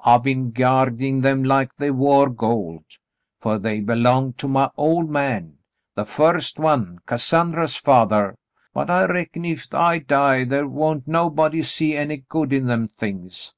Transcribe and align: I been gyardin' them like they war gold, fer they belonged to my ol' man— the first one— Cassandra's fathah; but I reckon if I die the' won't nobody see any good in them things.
I 0.00 0.16
been 0.16 0.54
gyardin' 0.54 1.20
them 1.20 1.44
like 1.44 1.76
they 1.76 1.90
war 1.90 2.30
gold, 2.30 2.82
fer 3.42 3.58
they 3.58 3.80
belonged 3.80 4.38
to 4.38 4.48
my 4.48 4.70
ol' 4.78 5.02
man— 5.04 5.58
the 5.96 6.06
first 6.06 6.58
one— 6.58 6.98
Cassandra's 7.06 7.76
fathah; 7.76 8.36
but 8.72 8.88
I 8.90 9.04
reckon 9.04 9.44
if 9.44 9.66
I 9.74 9.98
die 9.98 10.44
the' 10.44 10.66
won't 10.66 11.06
nobody 11.06 11.60
see 11.60 11.94
any 11.94 12.24
good 12.30 12.54
in 12.54 12.68
them 12.68 12.88
things. 12.88 13.52